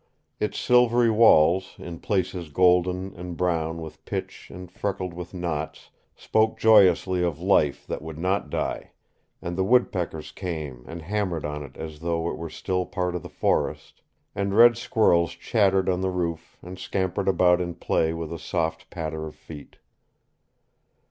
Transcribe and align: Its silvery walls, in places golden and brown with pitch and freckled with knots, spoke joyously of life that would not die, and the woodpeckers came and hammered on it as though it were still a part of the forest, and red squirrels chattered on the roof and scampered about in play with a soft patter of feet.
Its 0.39 0.57
silvery 0.59 1.11
walls, 1.11 1.75
in 1.77 1.99
places 1.99 2.49
golden 2.49 3.13
and 3.15 3.37
brown 3.37 3.79
with 3.79 4.03
pitch 4.03 4.49
and 4.51 4.71
freckled 4.71 5.13
with 5.13 5.31
knots, 5.31 5.91
spoke 6.15 6.57
joyously 6.57 7.21
of 7.21 7.39
life 7.39 7.85
that 7.85 8.01
would 8.01 8.17
not 8.17 8.49
die, 8.49 8.89
and 9.43 9.55
the 9.55 9.63
woodpeckers 9.63 10.31
came 10.31 10.83
and 10.87 11.03
hammered 11.03 11.45
on 11.45 11.61
it 11.61 11.77
as 11.77 11.99
though 11.99 12.31
it 12.31 12.35
were 12.37 12.49
still 12.49 12.81
a 12.81 12.85
part 12.87 13.13
of 13.15 13.21
the 13.21 13.29
forest, 13.29 14.01
and 14.33 14.57
red 14.57 14.75
squirrels 14.75 15.33
chattered 15.33 15.87
on 15.87 16.01
the 16.01 16.09
roof 16.09 16.57
and 16.63 16.79
scampered 16.79 17.27
about 17.27 17.61
in 17.61 17.75
play 17.75 18.11
with 18.11 18.33
a 18.33 18.39
soft 18.39 18.89
patter 18.89 19.27
of 19.27 19.35
feet. 19.35 19.75